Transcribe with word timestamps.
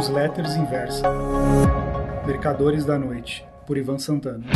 Newsletters 0.00 0.56
Inversa. 0.56 1.06
Mercadores 2.26 2.86
da 2.86 2.98
Noite, 2.98 3.44
por 3.66 3.76
Ivan 3.76 3.98
Santana. 3.98 4.46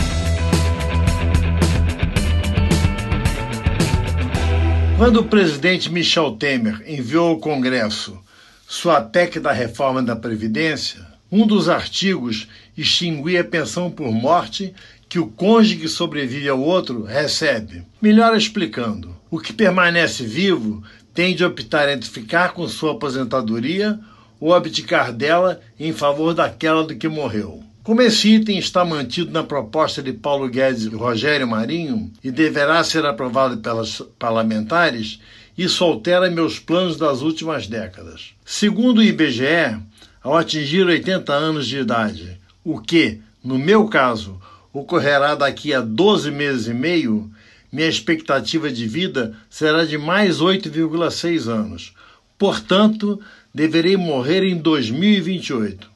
Quando 4.97 5.21
o 5.21 5.25
presidente 5.27 5.93
Michel 5.93 6.33
Temer 6.37 6.83
enviou 6.87 7.29
ao 7.29 7.39
Congresso 7.39 8.19
sua 8.67 9.03
PEC 9.03 9.39
da 9.39 9.53
reforma 9.53 10.03
da 10.03 10.17
Previdência, 10.17 11.07
um 11.31 11.47
dos 11.47 11.69
artigos 11.69 12.49
extinguia 12.75 13.43
a 13.43 13.45
pensão 13.45 13.91
por 13.91 14.11
morte 14.11 14.75
que 15.11 15.19
o 15.19 15.27
cônjuge 15.27 15.77
que 15.77 15.89
sobrevive 15.89 16.49
ao 16.49 16.59
outro 16.59 17.05
recebe. 17.05 17.85
Melhor 18.01 18.35
explicando, 18.35 19.15
o 19.31 19.39
que 19.39 19.53
permanece 19.53 20.25
vivo 20.25 20.83
tem 21.13 21.37
de 21.37 21.45
optar 21.45 21.91
entre 21.91 22.09
ficar 22.09 22.55
com 22.55 22.67
sua 22.67 22.93
aposentadoria 22.93 24.01
ou 24.41 24.55
abdicar 24.55 25.13
dela 25.13 25.61
em 25.79 25.93
favor 25.93 26.35
daquela 26.35 26.85
do 26.85 26.97
que 26.97 27.09
morreu. 27.09 27.63
Como 27.83 28.01
esse 28.01 28.37
item 28.37 28.59
está 28.59 28.83
mantido 28.83 29.31
na 29.31 29.45
proposta 29.45 30.03
de 30.03 30.13
Paulo 30.13 30.49
Guedes 30.49 30.85
e 30.85 30.89
Rogério 30.89 31.47
Marinho 31.47 32.11
e 32.25 32.31
deverá 32.31 32.83
ser 32.83 33.05
aprovado 33.05 33.59
pelas 33.59 34.01
parlamentares, 34.19 35.21
isso 35.57 35.85
altera 35.85 36.31
meus 36.31 36.59
planos 36.59 36.97
das 36.97 37.21
últimas 37.21 37.67
décadas. 37.67 38.35
Segundo 38.45 38.99
o 38.99 39.03
IBGE, 39.03 39.79
ao 40.23 40.35
atingir 40.35 40.87
80 40.87 41.31
anos 41.33 41.67
de 41.67 41.79
idade, 41.79 42.41
o 42.65 42.81
que, 42.81 43.21
no 43.45 43.59
meu 43.59 43.87
caso, 43.87 44.41
ocorrerá 44.73 45.35
daqui 45.35 45.75
a 45.75 45.83
12 45.83 46.31
meses 46.31 46.67
e 46.67 46.73
meio, 46.73 47.31
minha 47.71 47.87
expectativa 47.87 48.71
de 48.71 48.87
vida 48.87 49.37
será 49.51 49.85
de 49.85 49.99
mais 49.99 50.41
8,6 50.41 51.49
anos. 51.49 51.93
Portanto, 52.39 53.21
deverei 53.55 53.97
morrer 53.97 54.43
em 54.43 54.57
2028. 54.57 55.91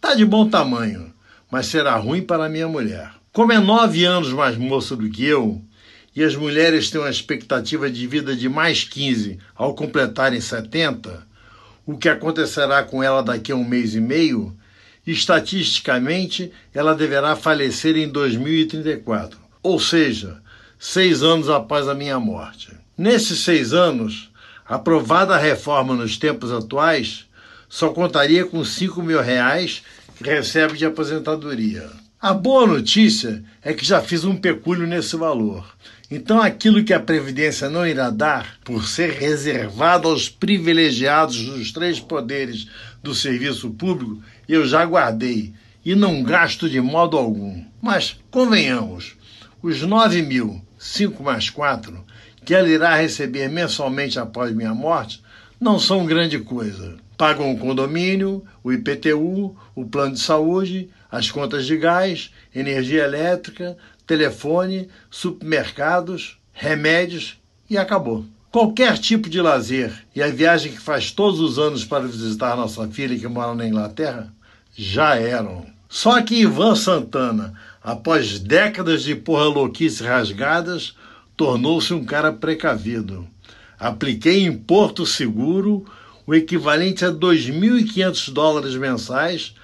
Tá 0.00 0.14
de 0.14 0.24
bom 0.24 0.48
tamanho, 0.48 1.12
mas 1.50 1.66
será 1.66 1.96
ruim 1.96 2.22
para 2.22 2.48
minha 2.48 2.66
mulher. 2.66 3.12
Como 3.32 3.52
é 3.52 3.58
nove 3.58 4.04
anos 4.04 4.32
mais 4.32 4.56
moça 4.56 4.96
do 4.96 5.08
que 5.08 5.24
eu, 5.24 5.62
e 6.14 6.22
as 6.22 6.36
mulheres 6.36 6.90
têm 6.90 7.00
uma 7.00 7.10
expectativa 7.10 7.90
de 7.90 8.06
vida 8.06 8.36
de 8.36 8.48
mais 8.48 8.84
15 8.84 9.38
ao 9.54 9.74
completarem 9.74 10.40
70, 10.40 11.26
o 11.86 11.96
que 11.96 12.08
acontecerá 12.08 12.82
com 12.82 13.02
ela 13.02 13.22
daqui 13.22 13.52
a 13.52 13.56
um 13.56 13.64
mês 13.64 13.94
e 13.94 14.00
meio, 14.00 14.56
estatisticamente 15.06 16.52
ela 16.72 16.94
deverá 16.94 17.34
falecer 17.34 17.96
em 17.96 18.08
2034. 18.08 19.38
Ou 19.62 19.78
seja, 19.78 20.40
seis 20.78 21.22
anos 21.22 21.48
após 21.48 21.88
a 21.88 21.94
minha 21.94 22.18
morte. 22.20 22.70
Nesses 22.96 23.40
seis 23.40 23.72
anos, 23.72 24.31
aprovada 24.66 25.34
a 25.34 25.38
reforma 25.38 25.94
nos 25.94 26.16
tempos 26.16 26.52
atuais, 26.52 27.26
só 27.68 27.88
contaria 27.90 28.44
com 28.44 28.64
cinco 28.64 29.02
mil 29.02 29.20
reais 29.20 29.82
que 30.16 30.24
recebe 30.24 30.76
de 30.76 30.84
aposentadoria. 30.84 31.88
A 32.20 32.32
boa 32.32 32.66
notícia 32.66 33.42
é 33.62 33.72
que 33.72 33.84
já 33.84 34.00
fiz 34.00 34.24
um 34.24 34.36
pecúlio 34.36 34.86
nesse 34.86 35.16
valor. 35.16 35.66
Então, 36.08 36.40
aquilo 36.40 36.84
que 36.84 36.92
a 36.92 37.00
Previdência 37.00 37.70
não 37.70 37.86
irá 37.86 38.10
dar, 38.10 38.58
por 38.62 38.86
ser 38.86 39.10
reservado 39.12 40.06
aos 40.06 40.28
privilegiados 40.28 41.42
dos 41.46 41.72
três 41.72 41.98
poderes 41.98 42.68
do 43.02 43.14
serviço 43.14 43.70
público, 43.70 44.22
eu 44.48 44.66
já 44.66 44.84
guardei 44.84 45.52
e 45.84 45.94
não 45.94 46.22
gasto 46.22 46.68
de 46.68 46.80
modo 46.80 47.16
algum. 47.16 47.64
Mas, 47.80 48.16
convenhamos, 48.30 49.16
os 49.62 49.82
9 49.82 50.22
mil 50.22 50.62
5 50.78 51.22
mais 51.22 51.48
4, 51.48 52.04
que 52.44 52.54
ela 52.54 52.68
irá 52.68 52.94
receber 52.94 53.48
mensalmente 53.48 54.18
após 54.18 54.52
minha 54.52 54.74
morte, 54.74 55.22
não 55.60 55.78
são 55.78 56.06
grande 56.06 56.38
coisa. 56.38 56.96
Pagam 57.16 57.52
o 57.52 57.58
condomínio, 57.58 58.44
o 58.64 58.72
IPTU, 58.72 59.56
o 59.74 59.84
plano 59.86 60.14
de 60.14 60.20
saúde, 60.20 60.90
as 61.10 61.30
contas 61.30 61.66
de 61.66 61.76
gás, 61.76 62.32
energia 62.54 63.04
elétrica, 63.04 63.76
telefone, 64.06 64.88
supermercados, 65.10 66.38
remédios 66.52 67.38
e 67.70 67.78
acabou. 67.78 68.24
Qualquer 68.50 68.98
tipo 68.98 69.30
de 69.30 69.40
lazer 69.40 69.92
e 70.14 70.22
a 70.22 70.28
viagem 70.28 70.72
que 70.72 70.80
faz 70.80 71.10
todos 71.10 71.40
os 71.40 71.58
anos 71.58 71.84
para 71.84 72.06
visitar 72.06 72.56
nossa 72.56 72.86
filha 72.88 73.18
que 73.18 73.28
mora 73.28 73.54
na 73.54 73.66
Inglaterra 73.66 74.32
já 74.76 75.14
eram. 75.14 75.64
Só 75.88 76.20
que 76.22 76.40
Ivan 76.40 76.74
Santana 76.74 77.54
após 77.82 78.38
décadas 78.38 79.02
de 79.02 79.14
porra 79.14 79.44
louquice 79.44 80.04
rasgadas, 80.04 80.96
tornou-se 81.36 81.92
um 81.92 82.04
cara 82.04 82.32
precavido. 82.32 83.26
Apliquei 83.78 84.44
em 84.44 84.52
Porto 84.56 85.04
Seguro 85.04 85.84
o 86.26 86.34
equivalente 86.34 87.04
a 87.04 87.10
2.500 87.10 88.32
dólares 88.32 88.76
mensais 88.76 89.54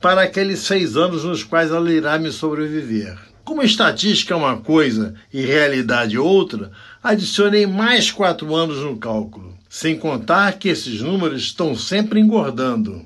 para 0.00 0.22
aqueles 0.22 0.60
seis 0.60 0.96
anos 0.96 1.24
nos 1.24 1.42
quais 1.44 1.70
ela 1.70 1.92
irá 1.92 2.18
me 2.18 2.30
sobreviver. 2.30 3.18
Como 3.44 3.62
estatística 3.62 4.34
é 4.34 4.36
uma 4.36 4.56
coisa 4.56 5.14
e 5.32 5.40
realidade 5.40 6.18
outra, 6.18 6.72
adicionei 7.02 7.66
mais 7.66 8.10
quatro 8.10 8.54
anos 8.54 8.78
no 8.78 8.96
cálculo. 8.96 9.56
Sem 9.68 9.96
contar 9.96 10.58
que 10.58 10.68
esses 10.68 11.00
números 11.00 11.42
estão 11.42 11.76
sempre 11.76 12.18
engordando. 12.18 13.04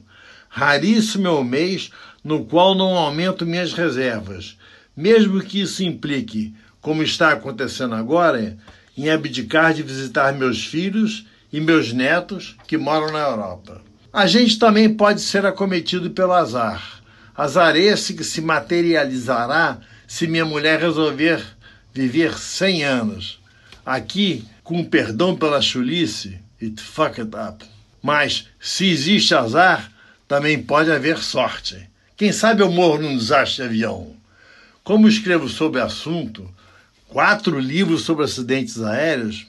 Raríssimo 0.48 1.26
é 1.26 1.30
o 1.30 1.44
mês 1.44 1.90
no 2.24 2.44
qual 2.44 2.74
não 2.74 2.96
aumento 2.96 3.44
minhas 3.44 3.72
reservas, 3.72 4.56
mesmo 4.96 5.40
que 5.40 5.60
isso 5.60 5.82
implique, 5.82 6.54
como 6.80 7.02
está 7.02 7.32
acontecendo 7.32 7.94
agora, 7.94 8.56
em 8.96 9.10
abdicar 9.10 9.74
de 9.74 9.82
visitar 9.82 10.32
meus 10.32 10.64
filhos 10.64 11.26
e 11.52 11.60
meus 11.60 11.92
netos 11.92 12.56
que 12.66 12.76
moram 12.76 13.12
na 13.12 13.20
Europa. 13.20 13.82
A 14.12 14.26
gente 14.26 14.58
também 14.58 14.92
pode 14.92 15.20
ser 15.20 15.46
acometido 15.46 16.10
pelo 16.10 16.32
azar. 16.32 17.02
Azar 17.36 17.76
esse 17.76 18.14
que 18.14 18.24
se 18.24 18.40
materializará 18.40 19.78
se 20.06 20.26
minha 20.26 20.44
mulher 20.44 20.80
resolver 20.80 21.42
viver 21.92 22.36
100 22.38 22.84
anos. 22.84 23.40
Aqui, 23.84 24.44
com 24.62 24.84
perdão 24.84 25.36
pela 25.36 25.60
chulice, 25.60 26.40
it 26.60 26.80
fucked 26.80 27.30
up. 27.36 27.64
Mas, 28.02 28.48
se 28.58 28.90
existe 28.90 29.34
azar, 29.34 29.90
também 30.26 30.62
pode 30.62 30.90
haver 30.90 31.18
sorte. 31.18 31.88
Quem 32.16 32.32
sabe 32.32 32.62
eu 32.62 32.70
morro 32.70 33.02
num 33.02 33.16
desastre 33.16 33.56
de 33.56 33.62
avião. 33.68 34.16
Como 34.82 35.08
escrevo 35.08 35.48
sobre 35.48 35.80
o 35.80 35.84
assunto, 35.84 36.48
quatro 37.10 37.58
livros 37.58 38.02
sobre 38.02 38.24
acidentes 38.24 38.80
aéreos, 38.80 39.46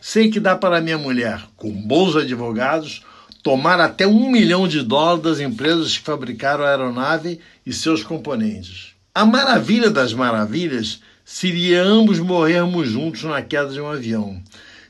sei 0.00 0.30
que 0.30 0.38
dá 0.38 0.54
para 0.54 0.80
minha 0.80 0.98
mulher, 0.98 1.42
com 1.56 1.72
bons 1.72 2.16
advogados, 2.16 3.02
tomar 3.42 3.80
até 3.80 4.06
um 4.06 4.30
milhão 4.30 4.68
de 4.68 4.82
dólares 4.82 5.22
das 5.22 5.40
empresas 5.40 5.96
que 5.96 6.04
fabricaram 6.04 6.64
a 6.64 6.68
aeronave 6.68 7.40
e 7.64 7.72
seus 7.72 8.02
componentes. 8.02 8.94
A 9.14 9.24
maravilha 9.24 9.90
das 9.90 10.12
maravilhas 10.12 11.00
seria 11.24 11.82
ambos 11.82 12.18
morrermos 12.18 12.88
juntos 12.88 13.22
na 13.22 13.40
queda 13.40 13.70
de 13.70 13.80
um 13.80 13.88
avião, 13.88 14.42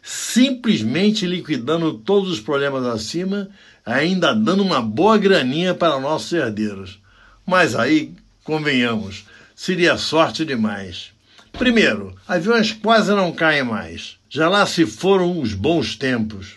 simplesmente 0.02 1.26
liquidando 1.26 1.94
todos 1.94 2.30
os 2.30 2.40
problemas 2.40 2.84
acima, 2.86 3.48
ainda 3.84 4.34
dando 4.34 4.62
uma 4.62 4.80
boa 4.80 5.18
graninha 5.18 5.74
para 5.74 6.00
nossos 6.00 6.32
herdeiros. 6.32 6.98
Mas 7.46 7.74
aí, 7.76 8.12
convenhamos, 8.42 9.26
seria 9.54 9.98
sorte 9.98 10.44
demais. 10.44 11.12
Primeiro, 11.58 12.14
aviões 12.26 12.72
quase 12.72 13.12
não 13.12 13.32
caem 13.32 13.62
mais. 13.62 14.18
Já 14.28 14.48
lá 14.48 14.66
se 14.66 14.84
foram 14.84 15.40
os 15.40 15.54
bons 15.54 15.96
tempos. 15.96 16.54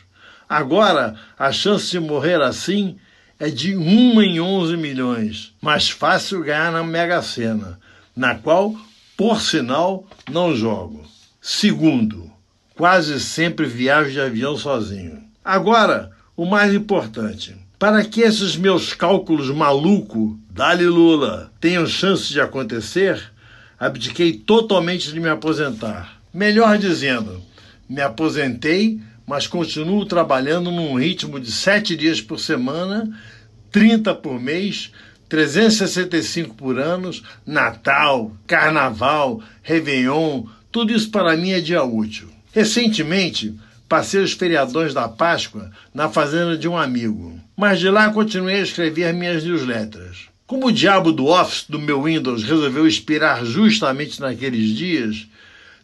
Agora, 0.49 1.15
a 1.37 1.51
chance 1.51 1.91
de 1.91 1.99
morrer 1.99 2.41
assim 2.41 2.97
é 3.39 3.49
de 3.49 3.75
uma 3.75 4.25
em 4.25 4.39
11 4.39 4.75
milhões. 4.75 5.53
Mais 5.61 5.89
fácil 5.89 6.43
ganhar 6.43 6.71
na 6.71 6.83
Mega 6.83 7.21
Sena, 7.21 7.79
na 8.15 8.33
qual, 8.35 8.75
por 9.15 9.39
sinal, 9.39 10.07
não 10.29 10.55
jogo. 10.55 11.05
Segundo, 11.39 12.31
quase 12.75 13.19
sempre 13.19 13.67
viajo 13.67 14.11
de 14.11 14.19
avião 14.19 14.57
sozinho. 14.57 15.23
Agora, 15.45 16.11
o 16.35 16.45
mais 16.45 16.73
importante. 16.73 17.55
Para 17.77 18.03
que 18.03 18.21
esses 18.21 18.57
meus 18.57 18.93
cálculos 18.93 19.51
maluco, 19.51 20.39
dali 20.49 20.87
Lula, 20.87 21.51
tenham 21.61 21.85
chance 21.85 22.29
de 22.29 22.41
acontecer, 22.41 23.31
abdiquei 23.79 24.33
totalmente 24.33 25.11
de 25.11 25.19
me 25.19 25.29
aposentar. 25.29 26.21
Melhor 26.33 26.77
dizendo, 26.77 27.41
me 27.89 28.01
aposentei, 28.01 28.99
mas 29.25 29.47
continuo 29.47 30.05
trabalhando 30.05 30.71
num 30.71 30.95
ritmo 30.95 31.39
de 31.39 31.51
sete 31.51 31.95
dias 31.95 32.21
por 32.21 32.39
semana, 32.39 33.09
30 33.71 34.15
por 34.15 34.39
mês, 34.39 34.91
365 35.29 36.55
por 36.55 36.79
ano, 36.79 37.11
Natal, 37.45 38.31
Carnaval, 38.45 39.41
Réveillon, 39.61 40.45
tudo 40.71 40.93
isso 40.93 41.09
para 41.09 41.35
mim 41.35 41.51
é 41.51 41.59
dia 41.59 41.83
útil. 41.83 42.29
Recentemente, 42.53 43.53
passei 43.89 44.21
os 44.21 44.33
feriadões 44.33 44.93
da 44.93 45.07
Páscoa 45.07 45.71
na 45.93 46.09
fazenda 46.09 46.57
de 46.57 46.67
um 46.67 46.77
amigo 46.77 47.41
mas 47.57 47.79
de 47.79 47.89
lá 47.89 48.13
continuei 48.13 48.59
a 48.59 48.63
escrever 48.63 49.11
minhas 49.11 49.43
newsletters. 49.43 50.29
Como 50.47 50.67
o 50.67 50.71
diabo 50.71 51.11
do 51.11 51.25
Office 51.25 51.65
do 51.67 51.77
meu 51.77 52.03
Windows 52.03 52.41
resolveu 52.41 52.87
expirar 52.87 53.43
justamente 53.43 54.21
naqueles 54.21 54.69
dias, 54.69 55.27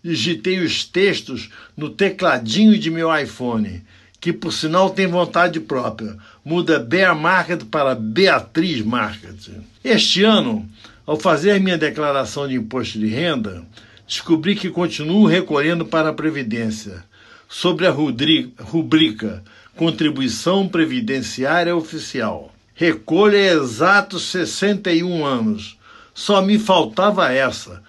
digitei 0.02 0.60
os 0.60 0.86
textos 0.86 1.50
no 1.76 1.90
tecladinho 1.90 2.80
de 2.80 2.90
meu 2.90 3.14
iPhone, 3.14 3.84
que 4.22 4.32
por 4.32 4.54
sinal 4.54 4.90
tem 4.90 5.06
vontade 5.06 5.60
própria, 5.60 6.16
muda 6.46 6.80
Bear 6.80 7.14
Market 7.14 7.66
para 7.66 7.94
Beatriz 7.94 8.82
Market. 8.82 9.50
Este 9.84 10.24
ano, 10.24 10.66
ao 11.06 11.20
fazer 11.20 11.60
minha 11.60 11.78
declaração 11.78 12.48
de 12.48 12.56
imposto 12.56 12.98
de 12.98 13.08
renda, 13.08 13.66
descobri 14.08 14.56
que 14.56 14.70
continuo 14.70 15.26
recolhendo 15.26 15.86
para 15.86 16.08
a 16.08 16.14
Previdência, 16.14 17.04
sobre 17.50 17.86
a 17.86 17.92
rubrica 17.92 19.44
Contribuição 19.76 20.70
Previdenciária 20.70 21.76
Oficial. 21.76 22.53
Recolho 22.76 23.36
é 23.36 23.54
exatos 23.54 24.24
61 24.24 25.26
anos. 25.26 25.78
Só 26.14 26.42
me 26.42 26.58
faltava 26.58 27.32
essa. 27.32 27.82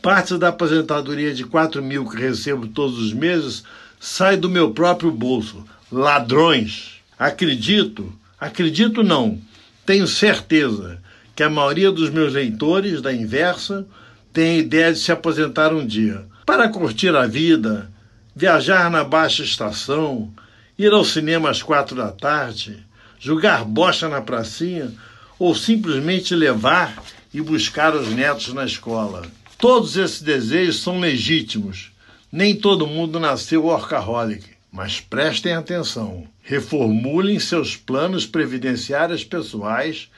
Parte 0.00 0.36
da 0.36 0.48
aposentadoria 0.48 1.32
de 1.32 1.44
4 1.44 1.82
mil 1.82 2.08
que 2.08 2.16
recebo 2.16 2.66
todos 2.66 2.98
os 2.98 3.12
meses 3.12 3.62
sai 4.00 4.36
do 4.36 4.50
meu 4.50 4.72
próprio 4.72 5.12
bolso. 5.12 5.64
Ladrões. 5.90 6.94
Acredito, 7.18 8.12
acredito 8.40 9.04
não, 9.04 9.38
tenho 9.86 10.08
certeza 10.08 10.98
que 11.36 11.42
a 11.42 11.50
maioria 11.50 11.92
dos 11.92 12.10
meus 12.10 12.32
leitores 12.32 13.00
da 13.00 13.12
inversa 13.12 13.86
tem 14.32 14.56
a 14.56 14.58
ideia 14.58 14.92
de 14.92 14.98
se 14.98 15.12
aposentar 15.12 15.72
um 15.72 15.86
dia 15.86 16.24
para 16.44 16.68
curtir 16.68 17.14
a 17.14 17.26
vida, 17.26 17.90
viajar 18.34 18.90
na 18.90 19.04
baixa 19.04 19.44
estação, 19.44 20.32
ir 20.76 20.92
ao 20.92 21.04
cinema 21.04 21.50
às 21.50 21.62
quatro 21.62 21.94
da 21.94 22.10
tarde, 22.10 22.84
jogar 23.22 23.64
bocha 23.64 24.08
na 24.08 24.20
pracinha 24.20 24.92
ou 25.38 25.54
simplesmente 25.54 26.34
levar 26.34 27.00
e 27.32 27.40
buscar 27.40 27.94
os 27.94 28.08
netos 28.08 28.52
na 28.52 28.64
escola. 28.64 29.22
Todos 29.56 29.96
esses 29.96 30.20
desejos 30.20 30.82
são 30.82 30.98
legítimos. 30.98 31.92
Nem 32.32 32.56
todo 32.56 32.86
mundo 32.86 33.20
nasceu 33.20 33.64
workaholic. 33.64 34.44
Mas 34.72 35.00
prestem 35.00 35.52
atenção. 35.52 36.26
Reformulem 36.42 37.38
seus 37.38 37.76
planos 37.76 38.26
previdenciários 38.26 39.22
pessoais, 39.22 40.08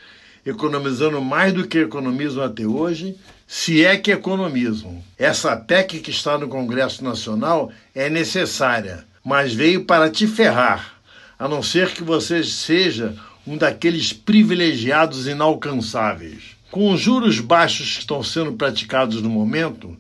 economizando 0.46 1.20
mais 1.20 1.52
do 1.52 1.66
que 1.66 1.78
economizam 1.78 2.42
até 2.42 2.64
hoje, 2.64 3.16
se 3.46 3.84
é 3.84 3.98
que 3.98 4.12
economizam. 4.12 5.02
Essa 5.18 5.54
PEC 5.56 6.00
que 6.00 6.10
está 6.10 6.38
no 6.38 6.48
Congresso 6.48 7.04
Nacional 7.04 7.70
é 7.94 8.08
necessária, 8.08 9.04
mas 9.22 9.52
veio 9.52 9.84
para 9.84 10.08
te 10.08 10.26
ferrar, 10.26 10.93
a 11.38 11.48
não 11.48 11.62
ser 11.62 11.92
que 11.92 12.02
você 12.02 12.42
seja 12.42 13.14
um 13.46 13.56
daqueles 13.56 14.12
privilegiados 14.12 15.26
inalcançáveis. 15.26 16.56
Com 16.70 16.92
os 16.92 17.00
juros 17.00 17.40
baixos 17.40 17.94
que 17.94 18.00
estão 18.00 18.22
sendo 18.22 18.52
praticados 18.54 19.20
no 19.20 19.28
momento, 19.28 19.96